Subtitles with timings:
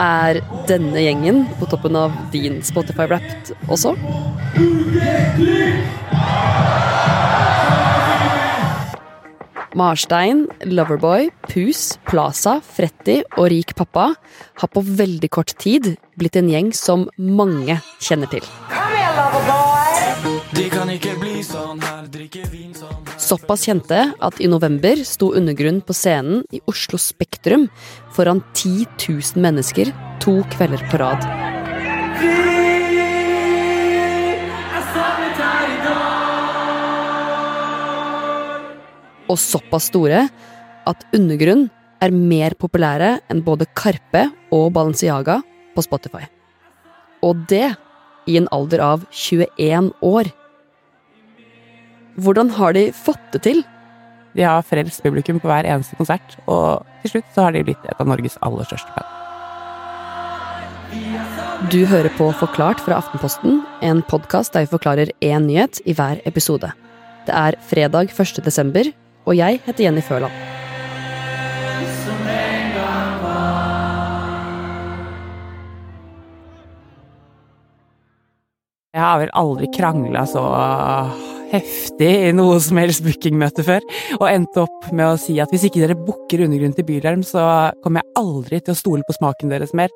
[0.00, 0.38] Er
[0.68, 3.92] denne gjengen på toppen av din Spotify Wrapped også?
[9.74, 14.12] Marstein, Loverboy, Pus, Plaza, Fretti og Rik pappa
[14.60, 18.46] har på veldig kort tid blitt en gjeng som mange kjenner til.
[23.24, 27.70] Såpass kjente at i november sto Undergrunn på scenen i Oslo Spektrum
[28.12, 29.88] foran 10 000 mennesker
[30.20, 31.24] to kvelder på rad.
[39.32, 40.26] Og såpass store
[40.84, 41.70] at Undergrunn
[42.04, 45.40] er mer populære enn både Karpe og Balenciaga
[45.72, 46.26] på Spotify.
[47.24, 47.70] Og det
[48.28, 50.28] i en alder av 21 år.
[52.14, 53.64] Hvordan har de fått det til?
[54.34, 57.84] De har frelst publikum på hver eneste konsert, og til slutt så har de blitt
[57.90, 59.10] et av Norges aller største band.
[61.72, 66.22] Du hører på Forklart fra Aftenposten, en podkast der vi forklarer én nyhet i hver
[66.28, 66.70] episode.
[67.26, 68.44] Det er fredag 1.
[68.46, 68.84] desember,
[69.26, 70.34] og jeg heter Jenny Føland.
[78.94, 80.42] Jeg har vel aldri krangla så
[81.54, 83.84] heftig i noe som helst bookingmøte før,
[84.20, 87.44] og endte opp med å si at hvis ikke dere booker Undergrunn til Bylarm, så
[87.84, 89.92] kommer jeg aldri til å stole på smaken deres mer.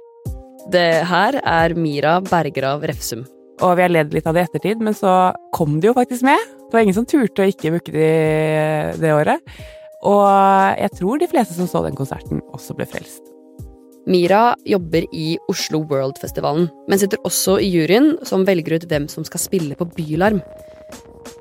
[0.72, 3.24] Det her er Mira Bergrav Refsum.
[3.64, 6.26] Og vi har ledd litt av det i ettertid, men så kom de jo faktisk
[6.26, 6.38] med.
[6.68, 8.10] Det var ingen som turte å ikke booke de
[9.00, 9.58] det året.
[10.06, 10.28] Og
[10.78, 13.24] jeg tror de fleste som så den konserten, også ble frelst.
[14.08, 19.26] Mira jobber i Oslo World-festivalen, men sitter også i juryen som velger ut hvem som
[19.26, 20.40] skal spille på Bylarm.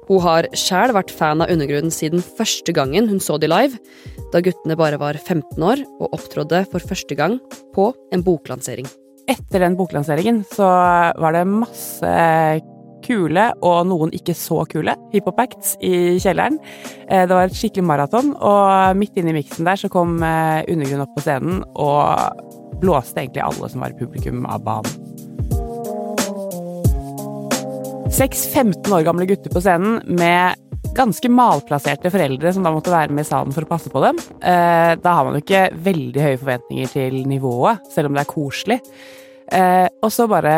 [0.08, 3.80] Hun har sjæl vært fan av Undergrunnen siden første gangen hun så de live,
[4.34, 7.38] da guttene bare var 15 år og opptrådde for første gang
[7.76, 8.88] på en boklansering.
[9.28, 10.68] Etter den boklanseringen så
[11.20, 12.12] var det masse
[13.08, 16.58] kule og noen ikke så kule hiphop-acts i kjelleren.
[17.08, 21.14] Det var et skikkelig maraton, og midt inne i miksen der så kom Undergrunn opp
[21.16, 25.17] på scenen og blåste egentlig alle som var i publikum av banen.
[28.18, 30.58] Seks 15 år gamle gutter på scenen med
[30.98, 34.18] ganske malplasserte foreldre som da måtte være med i salen for å passe på dem.
[34.42, 38.78] Da har man jo ikke veldig høye forventninger til nivået, selv om det er koselig.
[40.02, 40.56] Og så bare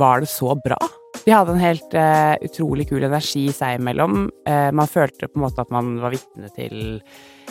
[0.00, 0.78] var det så bra.
[1.26, 4.30] De hadde en helt uh, utrolig kul energi seg imellom.
[4.48, 6.80] Man følte på en måte at man var vitne til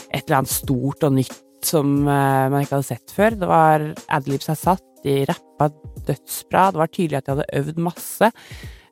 [0.10, 3.38] et eller annet stort og nytt som man ikke hadde sett før.
[3.38, 5.70] Det var adlibs er satt, de rappa
[6.10, 8.34] dødsbra, det var tydelig at de hadde øvd masse.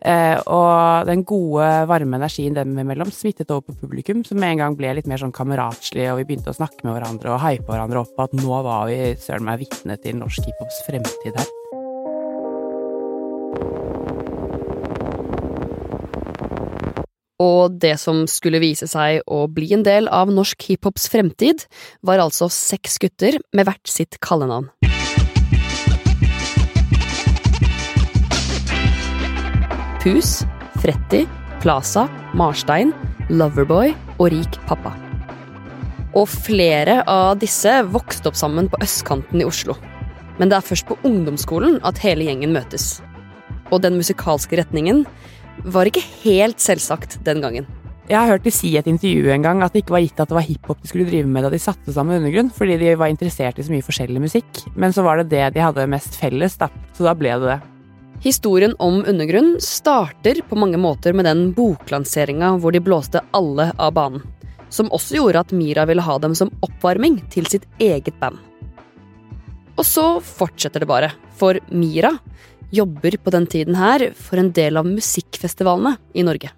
[0.07, 4.79] Og den gode, varme energien dem imellom smittet over på publikum, som med en gang
[4.79, 8.03] ble litt mer sånn kameratslig, og vi begynte å snakke med hverandre og hype hverandre
[8.05, 11.55] opp på at nå var vi søren meg vitne til norsk hiphops fremtid her.
[17.43, 21.67] Og det som skulle vise seg å bli en del av norsk hiphops fremtid,
[22.01, 24.71] var altså seks gutter med hvert sitt kallenavn.
[30.07, 30.45] Pus,
[30.79, 31.25] Fretti,
[31.59, 32.05] Plaza,
[32.39, 32.93] Marstein,
[33.27, 34.93] Loverboy og Rik pappa.
[36.15, 39.75] Og flere av disse vokste opp sammen på østkanten i Oslo.
[40.39, 43.01] Men det er først på ungdomsskolen at hele gjengen møtes.
[43.67, 45.03] Og den musikalske retningen
[45.67, 47.67] var ikke helt selvsagt den gangen.
[48.07, 50.21] Jeg har hørt de si i et intervju en gang at det ikke var gitt
[50.23, 52.95] at det var hiphop de skulle drive med da de satte sammen Undergrunn, fordi de
[52.95, 54.67] var interessert i så mye forskjellig musikk.
[54.79, 56.71] Men så var det det de hadde mest felles, da.
[56.95, 57.65] Så da ble det det.
[58.21, 63.93] Historien om Undergrunn starter på mange måter med den boklanseringa hvor de blåste alle av
[63.93, 64.23] banen.
[64.73, 68.41] Som også gjorde at Mira ville ha dem som oppvarming til sitt eget band.
[69.77, 72.15] Og så fortsetter det bare, for Mira
[72.73, 76.49] jobber på den tiden her for en del av musikkfestivalene i Norge.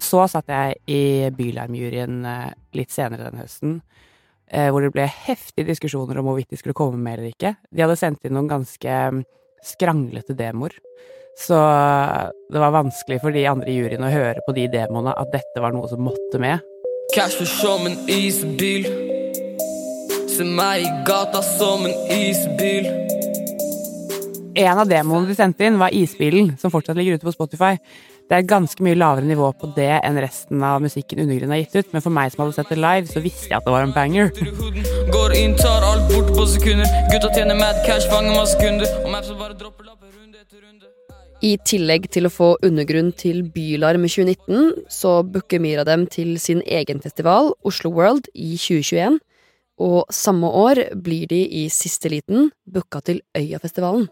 [0.00, 2.24] Så satt jeg i Bylarm-juryen
[2.74, 3.78] litt senere den høsten,
[4.48, 7.54] hvor det ble heftige diskusjoner om hvorvidt de skulle komme med eller ikke.
[7.70, 8.98] De hadde sendt inn noen ganske
[9.66, 10.74] skranglete demoer.
[11.36, 11.56] Så
[12.52, 15.60] det var vanskelig for de andre i juryen å høre på de demoene at dette
[15.60, 16.64] var noe som måtte med.
[17.14, 18.88] Cash for som en isbil.
[20.32, 22.88] Se meg i gata som en isbil.
[24.56, 27.74] En av demoene de sendte inn, var Isbilen, som fortsatt ligger ute på Spotify.
[28.26, 31.76] Det er ganske mye lavere nivå på det enn resten av musikken Undergrunn har gitt
[31.76, 33.86] ut, men for meg som hadde sett det live, så visste jeg at det var
[33.86, 34.32] en banger.
[35.14, 36.90] Går inn, tar alt bort på sekunder.
[37.12, 38.90] Gutta tjener mad cash, fanger masse kunder.
[39.04, 40.90] Og maps bare dropper lapper runde etter runde.
[41.46, 46.34] I tillegg til å få Undergrunn til Bylarm i 2019, så booker Mira dem til
[46.42, 49.20] sin egen festival, Oslo World, i 2021.
[49.86, 54.08] Og samme år blir de i siste liten booka til Øyafestivalen.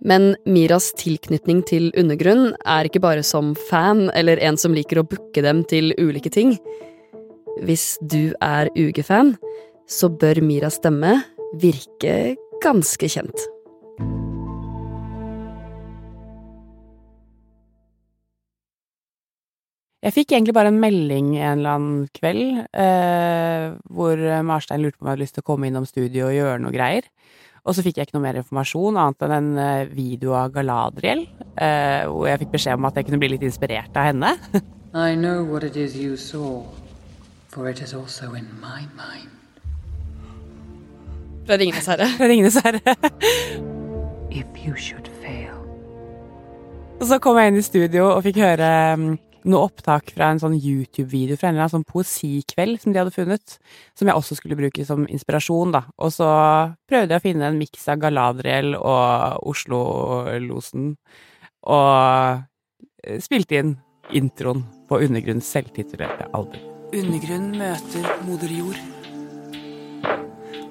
[0.00, 5.04] Men Miras tilknytning til undergrunn er ikke bare som fan eller en som liker å
[5.04, 6.54] booke dem til ulike ting.
[7.60, 9.34] Hvis du er UG-fan,
[9.84, 11.18] så bør Miras stemme
[11.60, 13.44] virke ganske kjent.
[20.00, 25.04] Jeg fikk egentlig bare en melding en eller annen kveld eh, hvor Marstein lurte på
[25.04, 27.04] om jeg hadde lyst til å komme innom studio og gjøre noe greier.
[27.64, 31.26] Og så fikk jeg ikke noe mer informasjon annet enn en eh, video av Galadriel,
[31.56, 34.34] eh, hvor jeg fikk beskjed om at jeg kunne bli litt inspirert av henne.
[34.94, 36.64] I know what it is you saw,
[37.48, 39.30] for it is also in my mind.
[41.46, 42.08] Fra Ringenes herre.
[42.18, 42.96] Fra Ringenes herre.
[44.30, 45.56] If you should fail,
[47.00, 48.70] Og så kom jeg inn i studio og fikk høre
[49.00, 49.14] mm,
[49.48, 53.14] noe opptak fra en sånn YouTube-video fra en eller annen sånn poesikveld som de hadde
[53.14, 53.56] funnet,
[53.96, 55.84] som jeg også skulle bruke som inspirasjon, da.
[56.02, 56.28] Og så
[56.90, 60.92] prøvde jeg å finne en miks av Galadriel og Oslo-losen,
[61.70, 62.44] og
[63.04, 63.74] eh, spilte inn
[64.16, 66.66] introen på Undergrunns selvtitulerte album.
[66.90, 68.80] Undergrunn møter moder jord.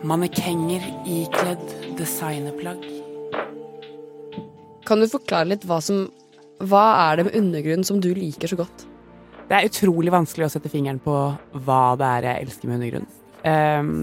[0.03, 1.63] Mannekenger ikledd
[1.99, 2.83] designerplagg.
[4.87, 6.07] Kan du forklare litt hva som
[6.59, 8.85] Hva er det med undergrunn som du liker så godt?
[9.49, 11.15] Det er utrolig vanskelig å sette fingeren på
[11.65, 13.07] hva det er jeg elsker med undergrunn.
[13.47, 13.93] Um,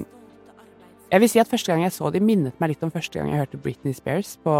[1.07, 3.29] jeg vil si at første gang jeg så de minnet meg litt om første gang
[3.31, 4.55] jeg hørte Britney Spears på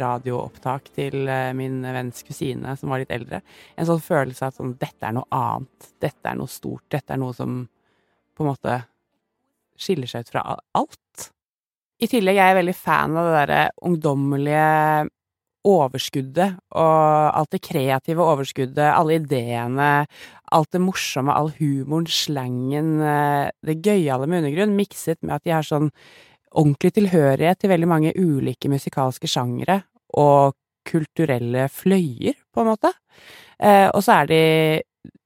[0.00, 3.38] radioopptak til eh, min venns kusine som var litt eldre.
[3.78, 7.14] En sånn følelse av at sånn, dette er noe annet, dette er noe stort, dette
[7.14, 7.60] er noe som
[8.34, 8.80] på en måte
[9.78, 11.28] skiller seg ut fra alt.
[12.02, 14.66] I tillegg er jeg veldig fan av det derre ungdommelige
[15.66, 19.90] overskuddet og alt det kreative overskuddet, alle ideene,
[20.54, 25.54] alt det morsomme, all humoren, slangen, eh, det gøyale med undergrunn, mikset med at de
[25.56, 25.90] har sånn
[26.56, 29.82] ordentlig tilhørighet til veldig mange ulike musikalske sjangere
[30.16, 30.54] og
[30.86, 32.92] kulturelle fløyer, på en måte.
[33.58, 34.42] Eh, og så er de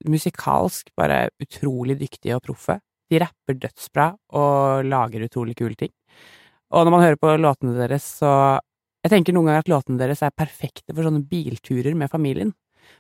[0.09, 2.81] musikalsk bare utrolig dyktige og proffe.
[3.11, 5.93] De rapper dødsbra og lager utrolig kule ting.
[6.71, 8.33] Og når man hører på låtene deres, så
[9.01, 12.53] Jeg tenker noen ganger at låtene deres er perfekte for sånne bilturer med familien.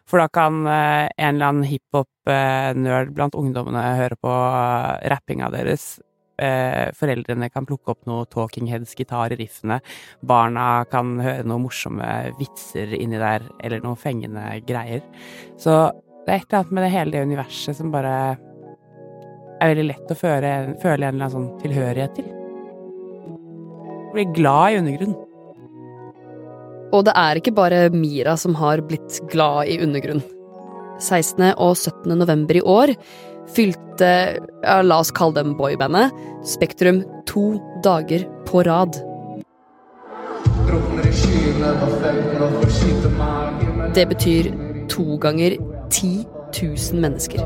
[0.08, 5.98] For da kan eh, en eller annen hiphop-nerd blant ungdommene høre på eh, rappinga deres.
[6.40, 9.80] Eh, foreldrene kan plukke opp noe Talking Heads-gitar i riffene.
[10.24, 12.10] Barna kan høre noen morsomme
[12.40, 15.04] vitser inni der, eller noen fengende greier.
[15.60, 15.82] Så
[16.24, 18.18] det er et eller annet med det hele det universet som bare
[19.60, 22.36] er veldig lett å føle, føle en eller annen sånn tilhørighet til.
[24.14, 25.26] Blir glad i undergrunn.
[26.90, 30.22] Og det er ikke bare Mira som har blitt glad i undergrunn.
[31.00, 31.54] 16.
[31.56, 32.18] og 17.
[32.18, 32.92] november i år
[33.54, 34.10] fylte,
[34.62, 36.12] ja, la oss kalle dem boybandet,
[36.46, 39.00] Spektrum to dager på rad.
[43.94, 44.52] Det betyr
[44.88, 45.56] to ganger
[45.90, 46.24] 10
[46.62, 47.42] 000 mennesker.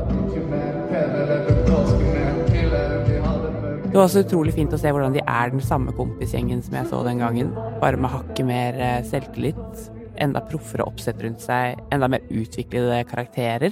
[3.95, 6.87] Det var også utrolig fint å se hvordan de er den samme kompisgjengen som jeg
[6.89, 9.85] så den gangen, bare med hakket mer eh, selvtillit,
[10.19, 13.71] enda proffere oppsett rundt seg, enda mer utviklede karakterer,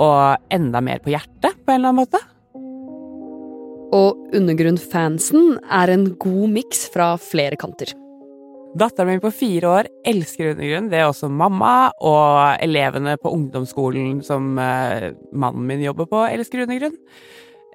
[0.00, 2.22] og enda mer på hjertet, på en eller annen måte.
[4.00, 7.92] Og undergrunn-fansen er en god miks fra flere kanter.
[8.80, 10.88] Datteren min på fire år elsker undergrunn.
[10.88, 16.64] Det er også mamma, og elevene på ungdomsskolen som eh, mannen min jobber på, elsker
[16.64, 16.96] undergrunn.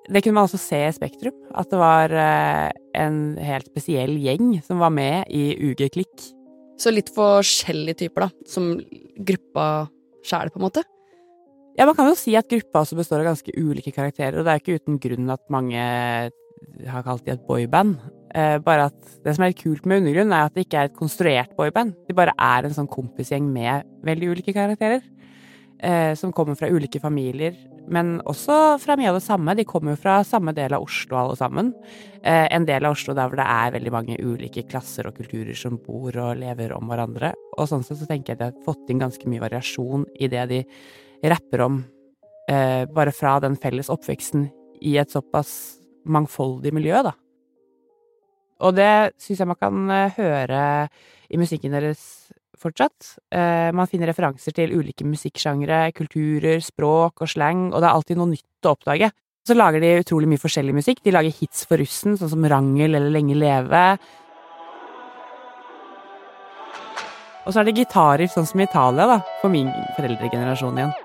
[0.09, 4.55] Det kunne man også se i Spektrum, at det var eh, en helt spesiell gjeng
[4.65, 6.29] som var med i UG Klikk.
[6.79, 8.71] Så litt forskjellige typer, da, som
[9.27, 9.65] gruppa
[10.25, 10.85] sjæl, på en måte.
[11.77, 14.55] Ja, man kan jo si at gruppa også består av ganske ulike karakterer, og det
[14.55, 15.83] er ikke uten grunn at mange
[16.89, 17.99] har kalt de et boyband.
[18.35, 20.89] Eh, bare at det som er litt kult med Undergrunn, er at det ikke er
[20.89, 21.95] et konstruert boyband.
[22.09, 25.05] De bare er en sånn kompisgjeng med veldig ulike karakterer.
[25.79, 27.53] Eh, som kommer fra ulike familier,
[27.87, 29.53] men også fra mye av det samme.
[29.55, 31.69] De kommer jo fra samme del av Oslo, alle sammen.
[32.19, 35.55] Eh, en del av Oslo der hvor det er veldig mange ulike klasser og kulturer
[35.55, 37.31] som bor og lever om hverandre.
[37.55, 40.27] Og sånn sett så tenker jeg at de har fått inn ganske mye variasjon i
[40.27, 40.59] det de
[41.31, 41.79] rapper om,
[42.49, 44.49] eh, bare fra den felles oppveksten
[44.83, 47.15] i et såpass mangfoldig miljø, da.
[48.59, 50.89] Og det syns jeg man kan eh, høre
[51.31, 53.15] i musikken deres fortsatt.
[53.31, 58.21] Eh, man finner referanser til ulike musikksjangre, kulturer, språk og slang, og det er alltid
[58.21, 59.11] noe nytt å oppdage.
[59.47, 61.03] Så lager de utrolig mye forskjellig musikk.
[61.03, 63.83] De lager hits for russen, sånn som Rangel eller Lenge leve.
[67.47, 70.97] Og så er det gitarer, sånn som i Italia, da, for min foreldregenerasjon igjen.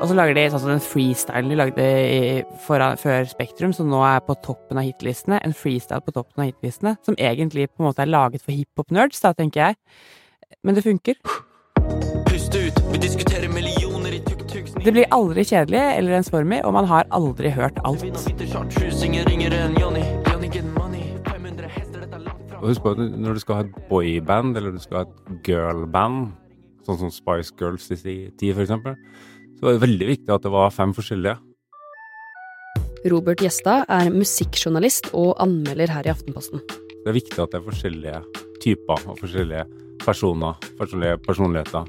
[0.00, 2.20] Og så lager de sånn som den freestylen de lagde i,
[2.64, 5.36] foran, før Spektrum, som nå er på toppen av hitlistene.
[5.44, 9.20] En freestyle på toppen av hitlistene, som egentlig på en måte er laget for hiphop-nerds,
[9.20, 9.76] da, tenker jeg.
[10.64, 11.20] Men det funker.
[12.30, 14.70] Pust ut, vi diskuterer millioner i tuk-tuk.
[14.80, 18.00] Det blir aldri kjedelig eller ensformig, og man har aldri hørt alt.
[22.60, 25.44] Og husk på at når du skal ha et boyband eller du skal ha et
[25.44, 26.32] girlband,
[26.88, 28.96] sånn som Spice Girls i sin tid for eksempel,
[29.60, 31.36] så var veldig viktig at det var fem forskjellige.
[33.12, 36.62] Robert Gjestad er musikkjournalist og anmelder her i Aftenposten.
[36.68, 38.18] Det er viktig at det er forskjellige
[38.60, 39.64] typer og forskjellige
[40.00, 41.88] personer, forskjellige personligheter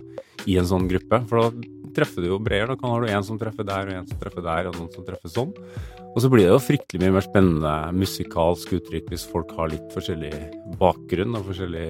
[0.51, 1.20] i en sånn gruppe.
[1.28, 2.74] For da treffer du jo bredere.
[2.74, 4.92] Da kan har du en som treffer der, og en som treffer der, og noen
[4.96, 5.54] som treffer sånn.
[6.12, 9.96] Og så blir det jo fryktelig mye mer spennende musikalsk uttrykk hvis folk har litt
[9.96, 10.34] forskjellig
[10.80, 11.88] bakgrunn og forskjellig,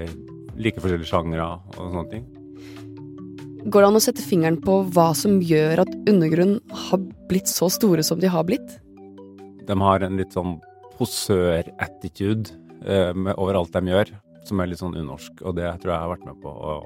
[0.61, 2.27] like forskjellige sjangre og sånne ting.
[3.61, 6.55] Går det an å sette fingeren på hva som gjør at undergrunn
[6.87, 8.79] har blitt så store som de har blitt?
[9.67, 10.55] De har en litt sånn
[10.97, 14.15] posør-attitude eh, over alt de gjør,
[14.49, 15.43] som er litt sånn unorsk.
[15.45, 16.79] Og det tror jeg har vært med på å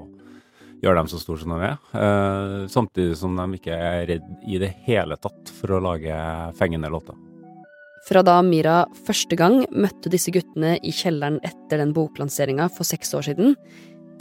[0.84, 1.80] gjøre dem så store som de er.
[1.96, 6.20] Eh, samtidig som de ikke er redd i det hele tatt for å lage
[6.60, 7.16] fengende låter.
[8.06, 13.16] Fra da Mira første gang møtte disse guttene i kjelleren etter den boklanseringa for seks
[13.16, 13.56] år siden,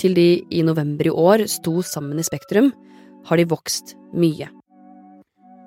[0.02, 2.72] til de i november i år sto sammen i Spektrum,
[3.26, 4.50] har de vokst mye.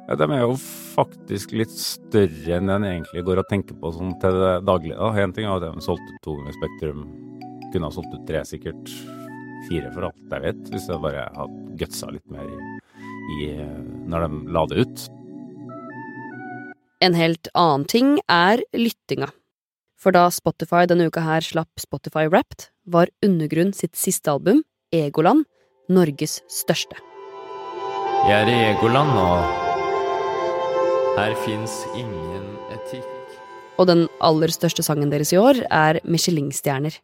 [0.09, 0.55] Ja, de er jo
[0.95, 5.11] faktisk litt større enn en egentlig går og tenker på sånn til det daglige.
[5.21, 7.05] Én ting er at de solgte to i Spektrum,
[7.73, 8.95] kunne ha solgt ut tre, sikkert
[9.69, 12.59] fire for alt jeg vet, hvis jeg bare hadde gutsa litt mer i,
[13.37, 13.51] i
[14.09, 15.05] når de la det ut.
[17.05, 19.29] En helt annen ting er lyttinga.
[19.99, 24.63] For da Spotify denne uka her slapp Spotify Wrapped, var Undergrunn sitt siste album,
[24.95, 25.43] Egoland,
[25.91, 26.95] Norges største.
[28.29, 29.25] Jeg er i Egoland nå.
[31.19, 33.09] Her fins ingen etikk.
[33.79, 37.01] Og den aller største sangen deres i år er Michelin-stjerner.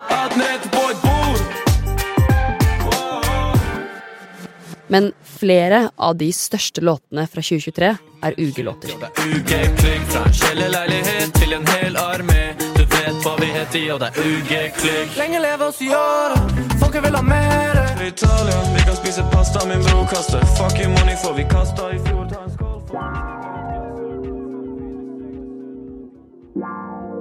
[4.95, 7.91] Men flere av de største låtene fra 2023
[8.29, 8.95] er UG-låter.
[9.25, 12.64] UG-klikk fra en kjellerleilighet til en hel armé.
[13.05, 15.11] Vet hva vi heter, og det er UG-klikk.
[15.19, 17.83] Lenge leve oss i året, folket vil ha mere.
[18.01, 20.41] Italia, vi kan spise pasta, min bror kaster.
[20.57, 22.25] Fuck you money, for vi kasta i fjor.
[22.33, 22.97] Ta en skål for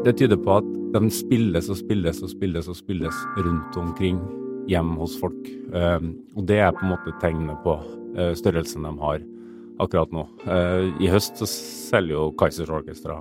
[0.08, 4.18] Det tyder på at de spilles og spilles og spilles og spilles rundt omkring
[4.72, 5.44] hjemme hos folk.
[5.75, 6.00] Eh,
[6.38, 7.75] og det er på en måte tegnet på
[8.16, 9.20] eh, størrelsen de har
[9.84, 10.30] akkurat nå.
[10.48, 13.20] Eh, I høst så selger jo Kaizers Orchestra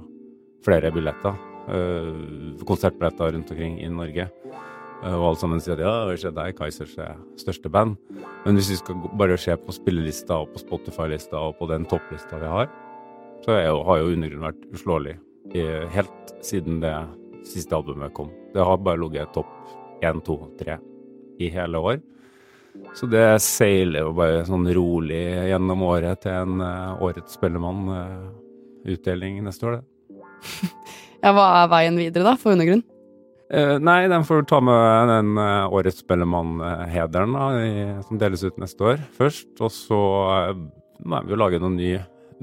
[0.63, 1.35] flere billetter.
[1.69, 2.13] Eh,
[2.69, 4.29] konsertbilletter rundt omkring i Norge.
[5.03, 7.99] Eh, og alle sammen sier at ja, vi ser deg, Kaizers er største band.
[8.45, 12.41] Men hvis vi skal bare se på spillelista og på Spotify-lista og på den topplista
[12.43, 12.71] vi har,
[13.43, 15.17] så jo, har jo undergrunnen vært uslåelig
[15.93, 16.95] helt siden det
[17.45, 18.31] siste albumet kom.
[18.55, 19.51] Det har bare ligget topp
[20.03, 20.79] 1, 2, 3
[21.43, 22.01] i hele år.
[22.97, 29.67] Så det seiler jo bare sånn rolig gjennom året til en uh, Årets Spellemann-utdeling neste
[29.69, 29.85] år, det.
[31.23, 32.83] Ja, hva er veien videre, da, for Undergrunn?
[33.53, 37.37] Eh, nei, den får ta med den eh, Årets Spellemann-hederen
[38.07, 39.53] som deles ut neste år først.
[39.61, 40.01] Og så
[40.33, 40.53] eh,
[41.05, 41.93] må vi jo lage noe ny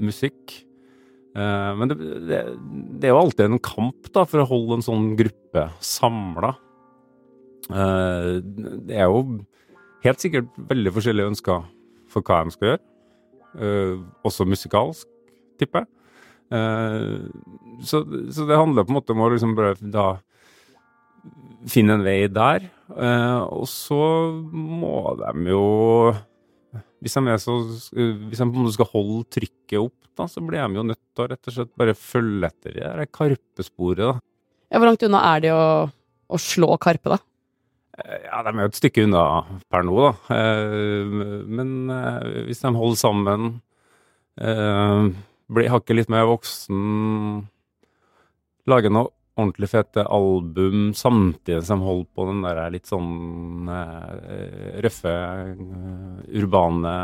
[0.00, 0.56] musikk.
[1.36, 1.98] Eh, men det,
[2.30, 2.40] det,
[3.02, 6.54] det er jo alltid en kamp da, for å holde en sånn gruppe samla.
[7.70, 9.20] det er jo
[10.04, 11.66] helt sikkert veldig forskjellige ønsker
[12.10, 12.84] for hva de skal gjøre.
[13.58, 13.96] Eh,
[14.26, 15.08] også musikalsk,
[15.58, 15.90] tipper jeg.
[16.50, 17.30] Eh,
[17.86, 18.02] så,
[18.34, 20.08] så det handler på en måte om å liksom bare da
[21.70, 22.66] finne en vei der.
[22.90, 24.00] Eh, og så
[24.50, 25.64] må de jo
[27.00, 27.54] Hvis de, så,
[27.94, 31.48] hvis de skal holde trykket opp, da, så blir de jo nødt til å rett
[31.48, 34.02] og slett bare følge etter det der karpesporet.
[34.04, 34.12] da.
[34.70, 37.18] Ja, hvor langt unna er de å, å slå Karpe, da?
[38.02, 39.24] Eh, Ja, de er jo et stykke unna
[39.72, 40.44] per nå, da.
[41.48, 41.72] Men
[42.46, 43.48] hvis de holder sammen,
[45.50, 47.46] blir hakket litt mer voksen,
[48.70, 54.10] lage noe ordentlig fete album samtidig som de holder på den der litt sånn uh,
[54.84, 55.14] røffe,
[55.56, 56.94] uh, urbane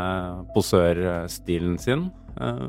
[0.55, 2.67] posørstilen sin, Uh,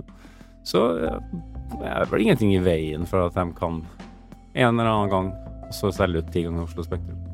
[0.65, 3.83] så det er vel ingenting i veien for at de kan
[4.57, 5.29] en eller annen gang
[5.69, 7.28] også selge ut ti ganger Oslo Spektrum.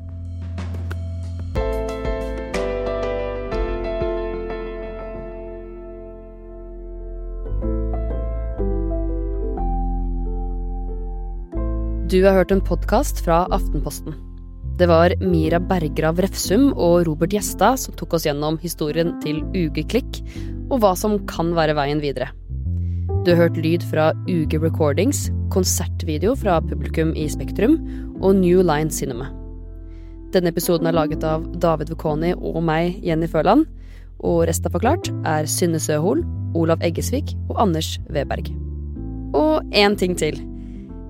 [12.05, 14.13] Du har hørt en podkast fra Aftenposten.
[14.77, 19.79] Det var Mira Bergrav Refsum og Robert Gjestad som tok oss gjennom historien til UG
[19.89, 20.19] Klikk,
[20.69, 22.29] og hva som kan være veien videre.
[23.25, 27.81] Du har hørt lyd fra UG Recordings, konsertvideo fra publikum i Spektrum
[28.21, 29.31] og New Line Cinema.
[30.29, 33.65] Denne episoden er laget av David Vekoni og meg, Jenny Føland.
[34.21, 36.21] Og resten av Forklart er Synne Søhol,
[36.53, 38.53] Olav Eggesvik og Anders Weberg.
[39.33, 40.45] Og én ting til.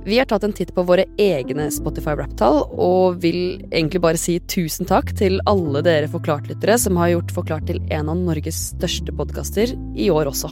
[0.06, 4.86] Vi har tatt en titt på våre egne Spotify-rap-tall, og vil egentlig bare si tusen
[4.86, 9.74] takk til alle dere Forklart-lyttere som har gjort Forklart til en av Norges største podkaster
[9.98, 10.52] i år også.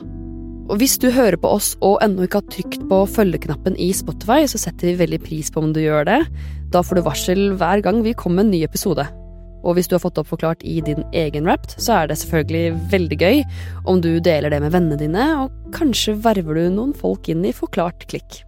[0.74, 4.48] Og hvis du hører på oss og ennå ikke har trykt på følgeknappen i Spotify,
[4.50, 6.22] så setter vi veldig pris på om du gjør det.
[6.74, 9.06] Da får du varsel hver gang vi kommer med en ny episode.
[9.62, 12.90] Og hvis du har fått opp forklart i din egen rapt, så er det selvfølgelig
[12.96, 13.44] veldig gøy
[13.86, 17.54] om du deler det med vennene dine, og kanskje verver du noen folk inn i
[17.54, 18.42] Forklart klikk.